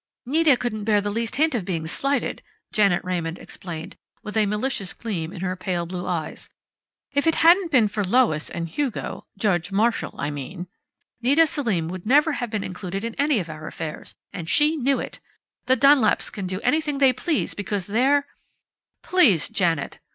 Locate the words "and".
8.49-8.67, 14.33-14.49